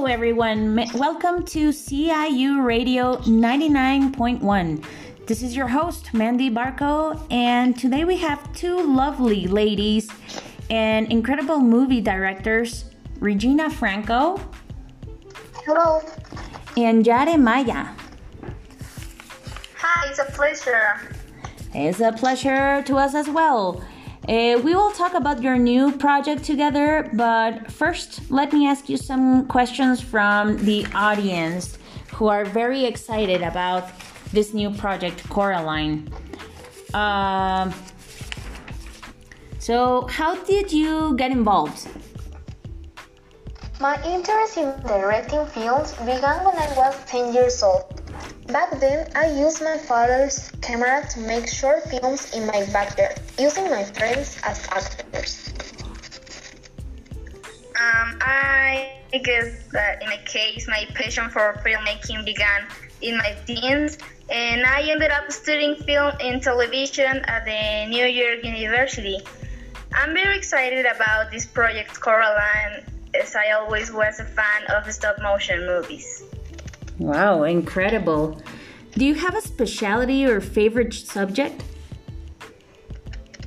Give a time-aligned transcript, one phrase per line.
[0.00, 0.76] Hello, everyone.
[0.94, 4.82] Welcome to CIU Radio 99.1.
[5.26, 10.08] This is your host, Mandy Barco, and today we have two lovely ladies
[10.70, 12.86] and incredible movie directors,
[13.18, 14.40] Regina Franco.
[15.66, 16.00] Hello.
[16.78, 17.88] And Jare Maya.
[19.76, 21.14] Hi, it's a pleasure.
[21.74, 23.84] It's a pleasure to us as well.
[24.30, 28.96] Uh, we will talk about your new project together, but first, let me ask you
[28.96, 31.78] some questions from the audience
[32.12, 33.90] who are very excited about
[34.32, 36.08] this new project, Coraline.
[36.94, 37.72] Uh,
[39.58, 41.88] so, how did you get involved?
[43.80, 47.99] My interest in directing films began when I was 10 years old.
[48.50, 53.70] Back then, I used my father's camera to make short films in my backyard, using
[53.70, 55.54] my friends as actors.
[57.78, 58.90] Um, I
[59.22, 62.66] guess that in my case, my passion for filmmaking began
[63.02, 68.42] in my teens, and I ended up studying film and television at the New York
[68.42, 69.20] University.
[69.94, 75.22] I'm very excited about this project, Coraline, as I always was a fan of stop
[75.22, 76.24] motion movies.
[77.00, 78.38] Wow, incredible.
[78.92, 81.64] Do you have a specialty or favorite subject?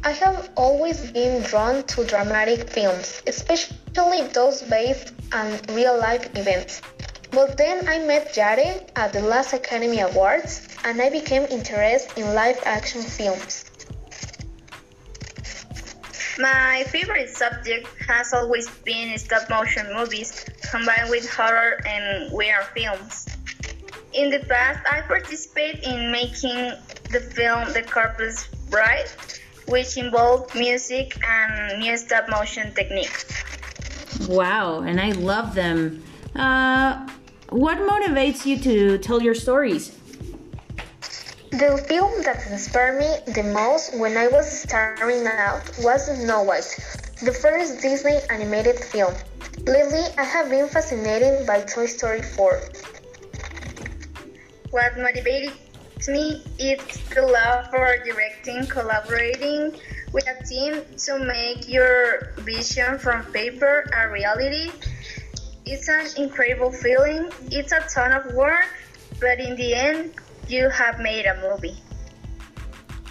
[0.03, 6.81] I have always been drawn to dramatic films, especially those based on real life events.
[7.29, 12.33] But then I met Yare at the last Academy Awards and I became interested in
[12.33, 13.65] live action films.
[16.39, 23.32] My favorite subject has always been stop motion movies combined with horror and weird films.
[24.13, 26.73] In the past, I participated in making
[27.09, 29.09] the film The Corpse Bride,
[29.67, 33.25] which involved music and new stop motion techniques.
[34.29, 36.03] Wow, and I love them.
[36.35, 37.09] Uh,
[37.49, 39.97] what motivates you to tell your stories?
[41.49, 46.69] The film that inspired me the most when I was starting out was Snow White,
[47.23, 49.15] the first Disney animated film.
[49.65, 52.61] Lately, I have been fascinated by Toy Story 4.
[54.73, 56.81] What motivates me is
[57.13, 59.77] the love for directing, collaborating
[60.11, 64.71] with a team to make your vision from paper a reality.
[65.67, 67.29] It's an incredible feeling.
[67.51, 68.65] It's a ton of work,
[69.21, 70.15] but in the end,
[70.47, 71.77] you have made a movie.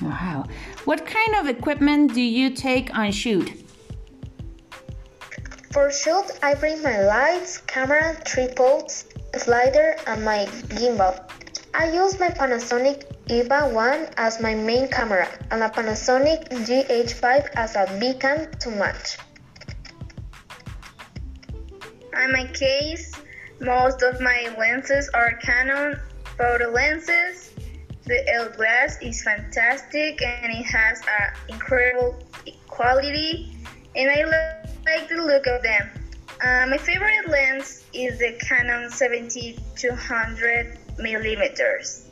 [0.01, 0.47] Wow.
[0.85, 3.53] What kind of equipment do you take on shoot?
[5.71, 9.05] For shoot, I bring my lights, camera, tripods,
[9.37, 11.23] slider, and my gimbal.
[11.75, 17.77] I use my Panasonic EVA 1 as my main camera and a Panasonic GH5 as
[17.77, 19.17] a B-cam to match.
[22.23, 23.11] In my case,
[23.59, 25.99] most of my lenses are Canon
[26.37, 27.53] photo lenses.
[28.05, 32.23] The L glass is fantastic and it has an incredible
[32.69, 33.57] quality
[33.97, 34.25] and I
[34.85, 35.91] like the look of them.
[36.45, 42.09] Uh, my favorite lens is the Canon 70-200 millimeters.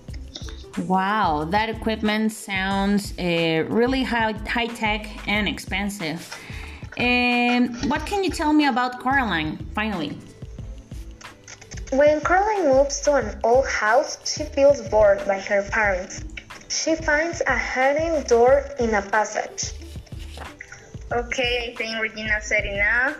[0.86, 6.36] Wow, that equipment sounds uh, really high, high tech and expensive.
[6.96, 10.16] And what can you tell me about Coraline, finally?
[11.92, 16.24] When Coraline moves to an old house, she feels bored by her parents.
[16.68, 19.72] She finds a hidden door in a passage.
[21.12, 23.16] Okay, I think Regina said enough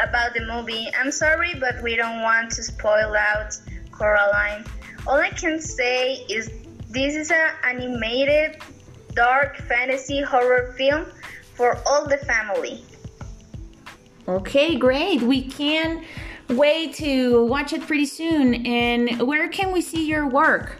[0.00, 0.88] about the movie.
[0.96, 3.56] I'm sorry, but we don't want to spoil out
[3.90, 4.64] Coraline.
[5.06, 6.50] All I can say is
[6.88, 8.58] this is an animated,
[9.14, 11.06] dark fantasy horror film
[11.54, 12.84] for all the family.
[14.28, 15.22] Okay, great.
[15.22, 16.04] We can
[16.48, 18.66] wait to watch it pretty soon.
[18.66, 20.78] And where can we see your work?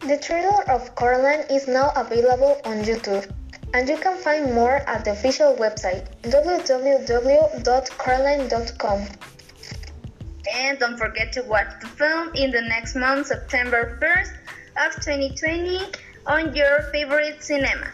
[0.00, 3.32] The trailer of Coraline is now available on YouTube,
[3.74, 9.08] and you can find more at the official website www.coraline.com.
[10.56, 14.32] And don't forget to watch the film in the next month, September 1st
[14.86, 15.80] of 2020,
[16.26, 17.90] on your favorite cinema.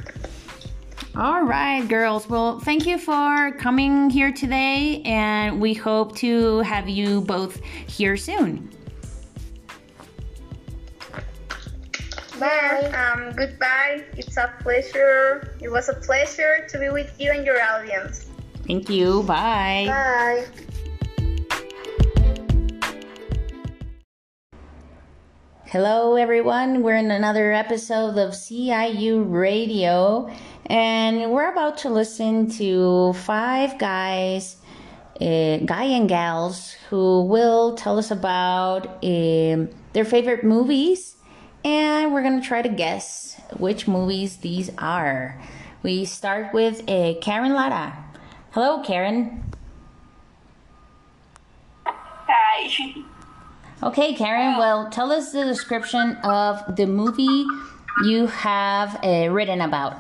[1.16, 2.28] All right, girls.
[2.28, 8.16] Well, thank you for coming here today, and we hope to have you both here
[8.16, 8.70] soon.
[12.38, 12.90] Bye.
[12.94, 14.04] Um, goodbye.
[14.16, 15.56] It's a pleasure.
[15.60, 18.28] It was a pleasure to be with you and your audience.
[18.66, 19.24] Thank you.
[19.24, 19.84] Bye.
[19.88, 20.46] Bye.
[25.72, 26.82] Hello, everyone.
[26.82, 30.30] We're in another episode of CIU Radio,
[30.66, 34.58] and we're about to listen to five guys
[35.18, 41.16] uh, guy and gals who will tell us about um their favorite movies,
[41.64, 45.40] and we're gonna try to guess which movies these are.
[45.82, 47.96] We start with uh, Karen Lara.
[48.50, 49.42] Hello, Karen.
[51.86, 53.04] Hi.
[53.82, 54.58] Okay, Karen.
[54.58, 57.44] Well, tell us the description of the movie
[58.04, 59.96] you have uh, written about.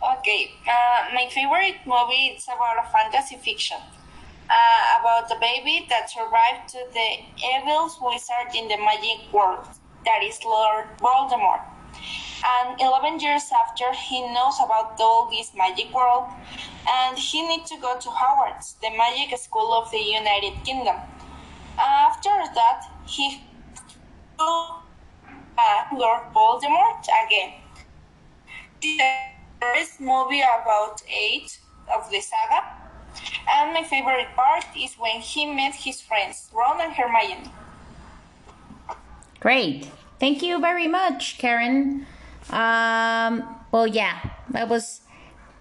[0.00, 3.76] Okay, uh, my favorite movie is about a fantasy fiction.
[4.48, 9.66] Uh, about the baby that survived to the evil wizard in the magic world,
[10.06, 11.60] that is Lord Voldemort.
[12.44, 16.24] And 11 years after he knows about all this magic world,
[16.88, 20.96] and he needs to go to Hogwarts, the magic school of the United Kingdom.
[21.78, 23.42] After that, he
[24.38, 27.54] uh, Lord Voldemort again.
[28.80, 28.98] The
[29.60, 31.58] first movie about eight
[31.94, 32.66] of the saga,
[33.50, 37.50] and my favorite part is when he met his friends Ron and Hermione.
[39.40, 39.88] Great.
[40.20, 42.06] Thank you very much, Karen.
[42.50, 44.18] Um, well, yeah,
[44.50, 45.00] that was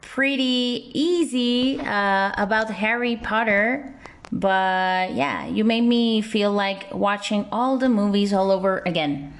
[0.01, 3.95] pretty easy uh, about Harry Potter.
[4.31, 9.33] But yeah, you made me feel like watching all the movies all over again.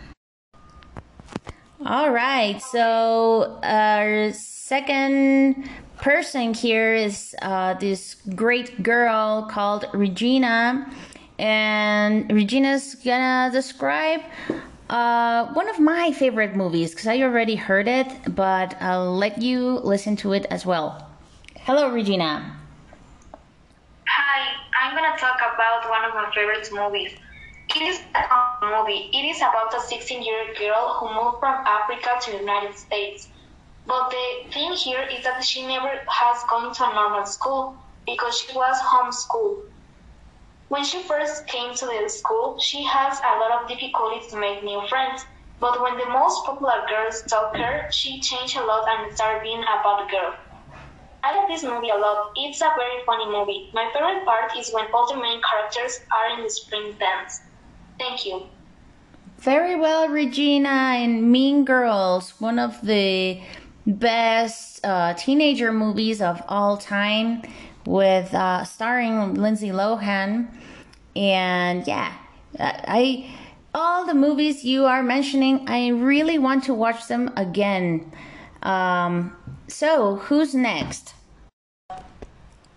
[1.86, 5.68] All right, so our second
[5.98, 10.92] person here is uh, this great girl called Regina,
[11.40, 14.22] and Regina's gonna describe
[14.92, 19.80] uh, one of my favorite movies because I already heard it, but I'll let you
[19.80, 21.10] listen to it as well.
[21.62, 22.58] Hello, Regina.
[24.06, 27.14] Hi, I'm gonna talk about one of my favorite movies.
[27.76, 29.12] It is a movie.
[29.14, 33.28] It is about a 16-year old girl who moved from Africa to the United States.
[33.86, 38.40] But the thing here is that she never has gone to a normal school because
[38.40, 39.70] she was homeschooled.
[40.70, 44.64] When she first came to the school, she has a lot of difficulties to make
[44.64, 45.24] new friends.
[45.60, 49.62] But when the most popular girls talk her, she changed a lot and started being
[49.62, 50.34] a bad girl.
[51.24, 52.32] I like this movie a lot.
[52.36, 53.70] It's a very funny movie.
[53.74, 57.42] My favorite part is when all the main characters are in the spring dance.
[58.00, 58.48] Thank you.
[59.38, 63.42] Very well, Regina, and Mean Girls, one of the
[63.88, 67.42] best uh, teenager movies of all time,
[67.86, 70.48] with uh, starring Lindsay Lohan.
[71.16, 72.14] And yeah,
[72.60, 73.36] I
[73.74, 78.12] all the movies you are mentioning, I really want to watch them again.
[78.64, 79.36] Um,
[79.72, 81.14] so, who's next?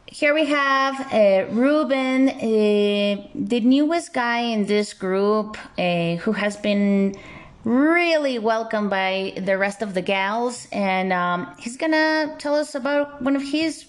[0.07, 6.57] Here we have uh, Ruben, uh, the newest guy in this group, uh, who has
[6.57, 7.17] been
[7.65, 13.23] really welcomed by the rest of the gals, and um, he's gonna tell us about
[13.23, 13.87] one of his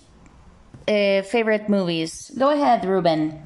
[0.88, 2.31] uh, favorite movies.
[2.38, 3.40] Go ahead, Ruben.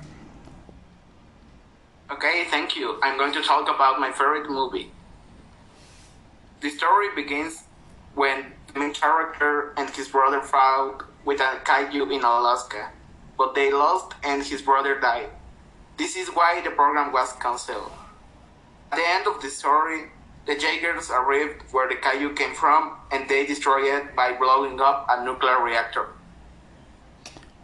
[2.12, 2.98] Okay, thank you.
[3.04, 4.92] I'm going to talk about my favorite movie.
[6.62, 7.64] The story begins
[8.16, 12.92] when the main character and his brother fought with a kaiju in Alaska,
[13.38, 15.30] but they lost and his brother died.
[15.98, 17.92] This is why the program was cancelled.
[18.92, 20.12] At the end of the story,
[20.46, 25.06] the Jaegers arrived where the kaiju came from and they destroyed it by blowing up
[25.10, 26.08] a nuclear reactor.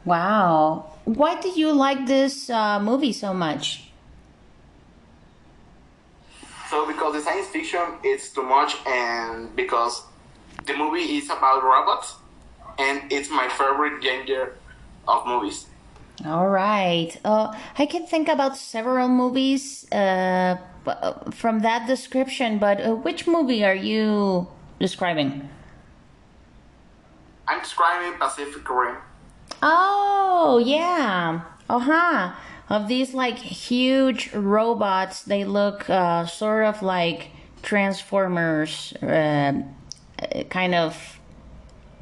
[0.03, 0.91] Wow.
[1.05, 3.89] Why did you like this uh, movie so much?
[6.69, 10.03] So because the science fiction is too much and because
[10.65, 12.15] the movie is about robots
[12.77, 14.51] and it's my favorite genre
[15.07, 15.67] of movies.
[16.25, 17.15] All right.
[17.25, 20.57] Uh, I can think about several movies uh,
[21.31, 24.47] from that description, but uh, which movie are you
[24.79, 25.49] describing?
[27.47, 28.97] I'm describing Pacific Rim.
[29.61, 31.41] Oh, yeah.
[31.69, 32.31] Uh huh.
[32.69, 37.29] Of these like huge robots, they look uh, sort of like
[37.61, 39.61] Transformers, uh,
[40.49, 41.19] kind of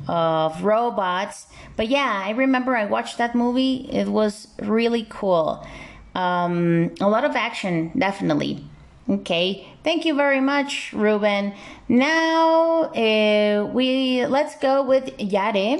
[0.07, 1.47] of robots.
[1.75, 3.87] But yeah, I remember I watched that movie.
[3.91, 5.65] It was really cool.
[6.15, 8.65] Um, a lot of action, definitely.
[9.09, 11.53] Okay, thank you very much, Ruben.
[11.89, 15.79] Now uh, we let's go with Yare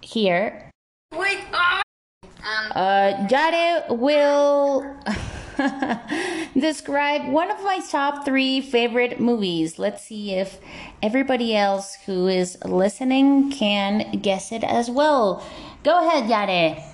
[0.00, 0.70] here.
[1.16, 1.82] Wait, ah!
[2.74, 4.96] Uh, Jade will
[6.58, 9.78] describe one of my top three favorite movies.
[9.78, 10.58] Let's see if
[11.02, 15.44] everybody else who is listening can guess it as well.
[15.82, 16.84] Go ahead, Yare.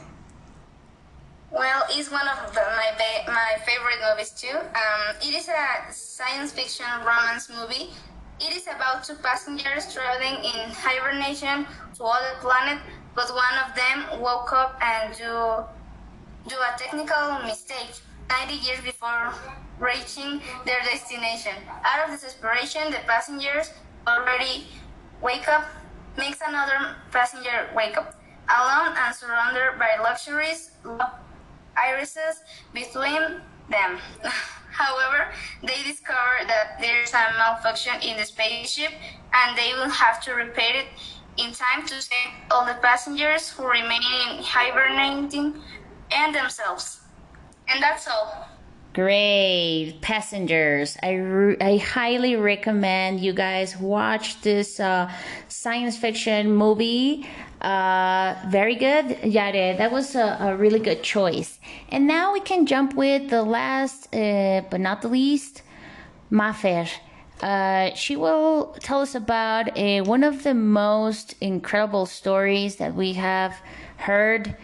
[1.52, 4.56] Well, it's one of the, my ba- my favorite movies too.
[4.58, 7.90] Um, it is a science fiction romance movie
[8.40, 12.78] It is about two passengers traveling in hibernation to other planet,
[13.14, 15.64] but one of them woke up and do,
[16.48, 17.96] do a technical mistake
[18.28, 19.34] 90 years before
[19.78, 21.52] reaching their destination.
[21.84, 23.72] Out of desperation, the passengers
[24.06, 24.66] already
[25.22, 25.64] wake up,
[26.16, 28.20] makes another passenger wake up.
[28.48, 30.70] Alone and surrounded by luxuries,
[31.76, 32.40] irises
[32.72, 33.40] between
[33.70, 33.98] them.
[34.70, 38.92] However, they discover that there's a malfunction in the spaceship
[39.32, 40.86] and they will have to repair it
[41.38, 44.00] in time to save all the passengers who remain
[44.42, 45.60] hibernating
[46.10, 47.00] and themselves.
[47.68, 48.48] And that's all.
[48.94, 50.96] Great passengers.
[51.02, 55.12] I, re- I highly recommend you guys watch this uh,
[55.48, 57.28] science fiction movie.
[57.60, 59.76] Uh, very good, Yare.
[59.76, 61.58] That was a, a, really good choice.
[61.90, 65.62] And now we can jump with the last, uh, but not the least,
[66.30, 66.88] Mafer.
[67.42, 73.12] Uh, she will tell us about uh, one of the most incredible stories that we
[73.12, 73.54] have
[73.98, 74.56] heard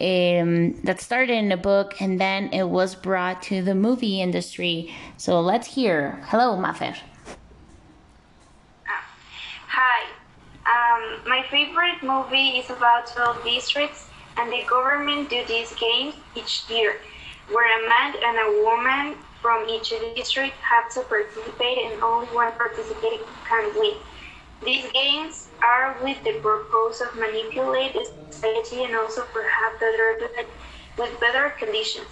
[0.00, 4.94] um, that started in a book and then it was brought to the movie industry.
[5.16, 6.22] So let's hear.
[6.26, 6.96] Hello, Mafer.
[8.86, 10.06] Hi.
[10.66, 16.64] Um, my favorite movie is about 12 districts, and the government do these games each
[16.68, 16.96] year,
[17.50, 22.52] where a man and a woman from each district have to participate, and only one
[22.52, 23.94] participating can win.
[24.64, 27.96] These games are with the purpose of manipulate
[28.30, 30.18] society and also perhaps better
[30.98, 32.08] with better conditions.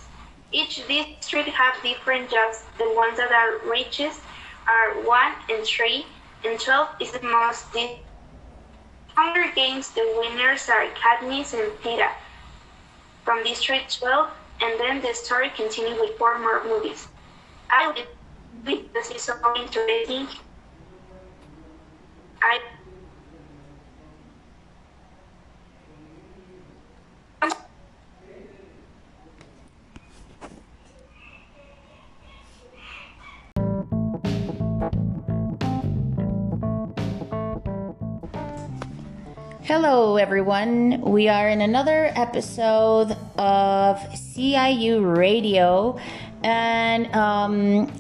[0.51, 2.65] Each district have different jobs.
[2.79, 4.21] The ones that are richest
[4.69, 6.07] are one and three,
[6.45, 7.67] and twelve is the most.
[9.15, 12.11] Hunger Games, the winners are Katniss and Peeta
[13.25, 14.31] from District 12,
[14.63, 17.09] and then the story continues with four more movies.
[17.71, 18.09] I like
[18.65, 20.29] because it's so interesting.
[22.43, 22.61] I
[39.65, 41.03] Hello, everyone.
[41.03, 45.99] We are in another episode of CIU Radio,
[46.43, 47.93] and um,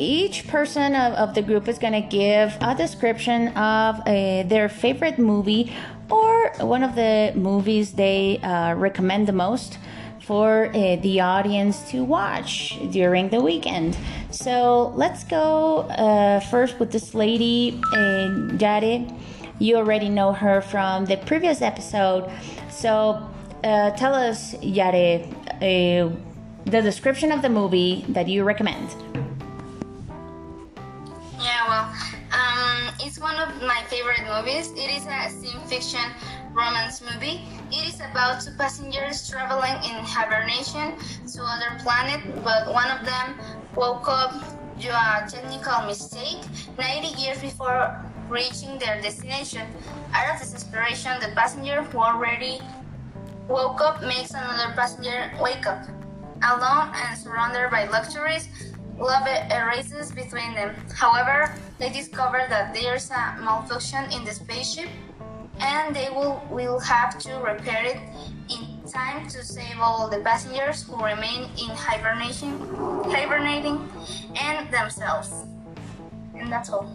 [0.00, 4.68] each person of, of, the group is going to give a description of uh, their
[4.68, 5.72] favorite movie
[6.10, 9.78] or one of the movies they uh, recommend the most
[10.20, 13.96] for uh, the audience to watch during the weekend.
[14.30, 19.12] So let's go uh, first with this lady, uh, Jade.
[19.58, 22.30] You already know her from the previous episode.
[22.70, 23.28] So
[23.62, 25.26] uh, tell us, Yare,
[25.56, 26.10] uh,
[26.64, 28.88] the description of the movie that you recommend.
[32.32, 34.70] Um, it's one of my favorite movies.
[34.72, 36.04] It is a science fiction
[36.52, 37.42] romance movie.
[37.70, 40.94] It is about two passengers traveling in hibernation
[41.32, 43.38] to other planet, but one of them
[43.76, 44.32] woke up
[44.80, 46.40] to a technical mistake
[46.78, 49.66] 90 years before reaching their destination.
[50.12, 52.60] Out of desperation, the passenger who already
[53.48, 55.84] woke up makes another passenger wake up.
[56.42, 58.48] Alone and surrounded by luxuries,
[59.00, 60.74] love erases between them.
[60.94, 64.88] However, they discover that there's a malfunction in the spaceship
[65.60, 67.98] and they will, will have to repair it
[68.50, 72.58] in time to save all the passengers who remain in hibernation,
[73.10, 73.88] hibernating
[74.40, 75.46] and themselves.
[76.34, 76.88] And that's all.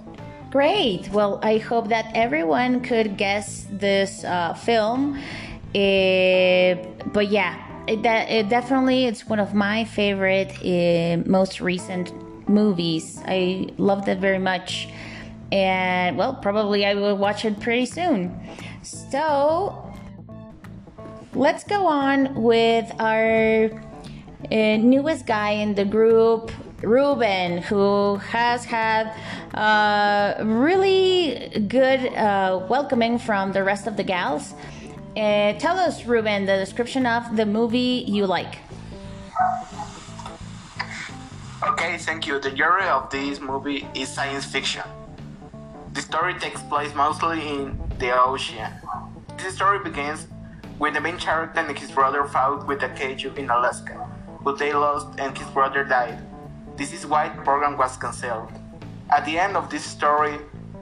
[0.52, 1.10] Great.
[1.10, 5.18] Well, I hope that everyone could guess this uh, film.
[5.76, 6.76] Uh,
[7.12, 12.14] but yeah, it, that it definitely it's one of my favorite, uh, most recent
[12.50, 13.22] movies.
[13.26, 14.90] I loved it very much,
[15.52, 18.40] and well, probably I will watch it pretty soon.
[18.82, 19.94] So
[21.34, 23.70] let's go on with our
[24.52, 26.52] uh, newest guy in the group,
[26.82, 29.14] Ruben, who has had
[29.54, 34.54] uh, really good uh, welcoming from the rest of the gals.
[35.16, 38.58] Uh, tell us, Ruben, the description of the movie you like.
[41.64, 42.38] Okay, thank you.
[42.38, 44.84] The genre of this movie is science fiction.
[45.94, 48.70] The story takes place mostly in the ocean.
[49.38, 50.28] This story begins
[50.80, 54.10] when the main character and his brother fought with a kaiju in Alaska,
[54.44, 56.20] but they lost and his brother died.
[56.76, 58.52] This is why the program was cancelled.
[59.10, 60.40] At the end of this story,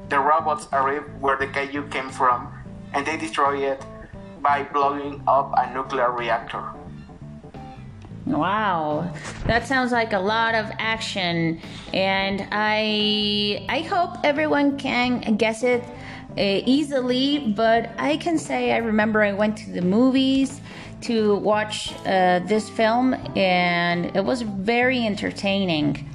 [0.09, 2.51] the robots arrive where the kaiju came from,
[2.93, 3.85] and they destroy it
[4.43, 6.63] by blowing up a nuclear reactor.
[8.25, 9.11] Wow,
[9.47, 11.59] that sounds like a lot of action,
[11.93, 15.83] and I I hope everyone can guess it
[16.37, 17.53] uh, easily.
[17.55, 20.61] But I can say I remember I went to the movies
[21.01, 26.09] to watch uh, this film, and it was very entertaining.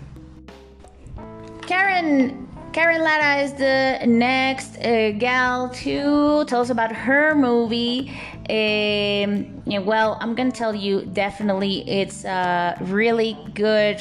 [1.66, 2.47] Karen
[2.78, 8.10] Karen Lara is the next uh, gal to tell us about her movie.
[8.48, 13.98] Um, yeah, well, I'm gonna tell you definitely it's a really good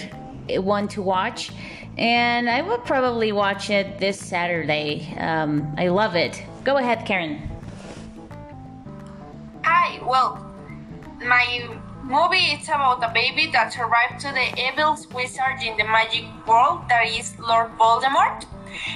[0.60, 1.52] one to watch,
[1.98, 5.12] and I will probably watch it this Saturday.
[5.18, 6.44] Um, I love it.
[6.64, 7.50] Go ahead, Karen.
[9.64, 10.38] Hi, well,
[11.26, 11.68] my
[12.04, 16.82] movie is about a baby that survived to the evil wizard in the magic world
[16.90, 18.46] that is Lord Voldemort.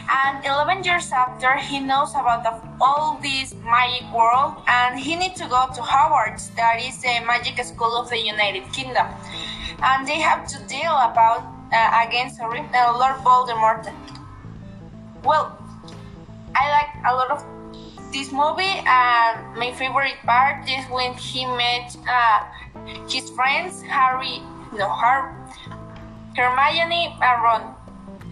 [0.10, 5.40] And 11 years after, he knows about the, all this magic world and he needs
[5.40, 9.08] to go to Hogwarts, that is the magic school of the United Kingdom.
[9.84, 13.92] And they have to deal about uh, against uh, Lord Voldemort.
[15.24, 15.58] Well,
[16.56, 17.46] I like a lot of
[18.12, 22.44] this movie and my favorite part is when he met uh,
[23.08, 24.42] his friends Harry,
[24.74, 25.36] no, Har-
[26.36, 27.76] Hermione and Ron.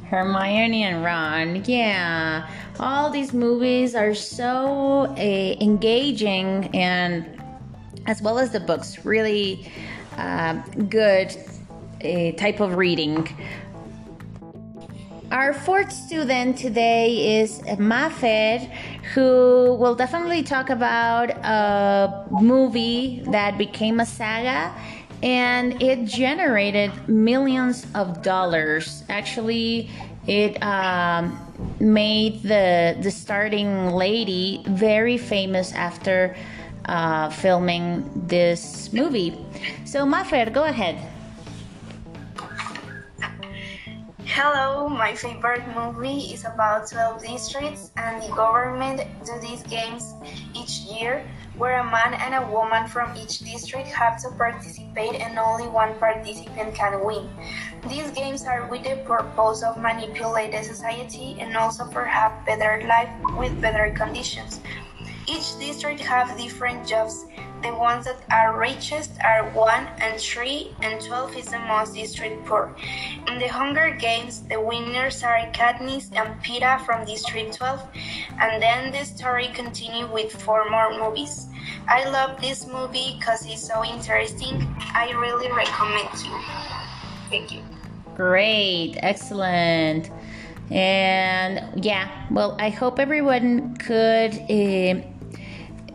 [0.09, 1.63] Hermione and Ron.
[1.65, 2.49] Yeah,
[2.79, 5.15] all these movies are so uh,
[5.61, 7.39] engaging and
[8.07, 9.71] as well as the books, really
[10.17, 10.53] uh,
[10.89, 11.35] good
[12.03, 13.27] uh, type of reading.
[15.31, 18.67] Our fourth student today is Mafer,
[19.13, 24.73] who will definitely talk about a movie that became a saga
[25.23, 29.03] and it generated millions of dollars.
[29.09, 29.89] Actually,
[30.27, 31.37] it um,
[31.79, 36.35] made the the starting lady very famous after
[36.85, 39.37] uh, filming this movie.
[39.85, 40.97] So, Mafer, go ahead.
[44.25, 50.13] Hello, my favorite movie is about 12 districts and the government do these games
[50.55, 51.25] each year
[51.59, 55.93] where a man and a woman from each district have to participate and only one
[55.99, 57.29] participant can win.
[57.89, 63.09] These games are with the purpose of manipulate the society and also have better life
[63.37, 64.61] with better conditions.
[65.27, 67.25] Each district have different jobs.
[67.61, 72.45] The ones that are richest are 1 and 3 and 12 is the most district
[72.45, 72.73] poor.
[73.27, 77.85] In the Hunger Games, the winners are Katniss and Peeta from District 12
[78.39, 81.48] and then the story continue with four more movies.
[81.87, 84.75] I love this movie because it's so interesting.
[84.93, 86.39] I really recommend you.
[87.29, 87.61] Thank you.
[88.15, 90.11] Great, excellent.
[90.71, 95.01] And yeah, well, I hope everyone could uh,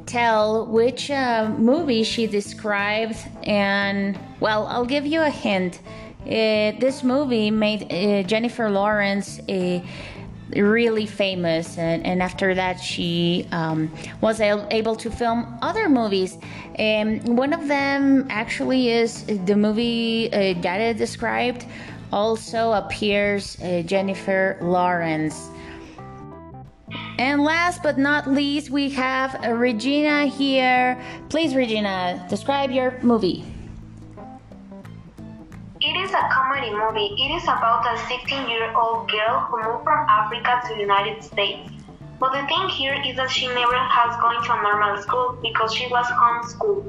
[0.06, 3.16] tell which uh, movie she described.
[3.44, 5.80] And well, I'll give you a hint.
[6.22, 9.84] Uh, this movie made uh, Jennifer Lawrence a
[10.50, 16.38] really famous and, and after that she um, was able to film other movies.
[16.76, 21.66] And one of them actually is the movie uh, that I described
[22.12, 25.50] also appears uh, Jennifer Lawrence.
[27.18, 31.00] And last but not least we have Regina here.
[31.28, 33.44] Please Regina describe your movie
[35.84, 37.12] it is a comedy movie.
[37.20, 41.70] It is about a 16-year-old girl who moved from Africa to the United States.
[42.18, 45.74] But the thing here is that she never has gone to a normal school because
[45.74, 46.88] she was homeschooled.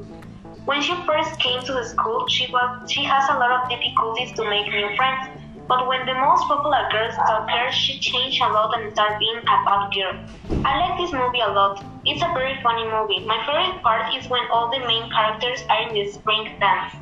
[0.64, 4.32] When she first came to the school, she was she has a lot of difficulties
[4.40, 5.44] to make new friends.
[5.68, 9.44] But when the most popular girls talk her, she changed a lot and started being
[9.44, 10.16] a bad girl.
[10.64, 11.84] I like this movie a lot.
[12.06, 13.28] It's a very funny movie.
[13.28, 16.96] My favorite part is when all the main characters are in the spring dance.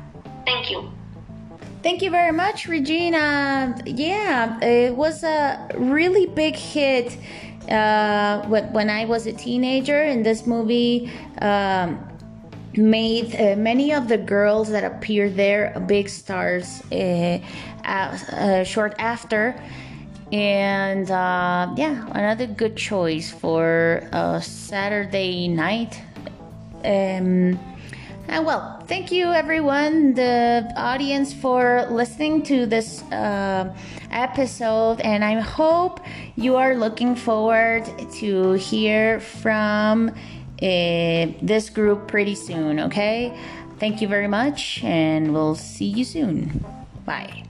[0.44, 0.93] Thank you.
[1.84, 3.76] Thank you very much, Regina.
[3.84, 7.18] Yeah, it was a really big hit
[7.68, 12.02] uh, when I was a teenager, and this movie um,
[12.74, 17.38] made uh, many of the girls that appeared there big stars uh,
[17.84, 19.54] uh short after.
[20.32, 26.00] And uh, yeah, another good choice for a Saturday night.
[26.82, 27.60] Um,
[28.28, 33.74] and well, thank you everyone, the audience, for listening to this uh,
[34.10, 35.00] episode.
[35.00, 36.00] And I hope
[36.36, 37.84] you are looking forward
[38.14, 43.36] to hear from uh, this group pretty soon, okay?
[43.78, 46.64] Thank you very much, and we'll see you soon.
[47.04, 47.44] Bye.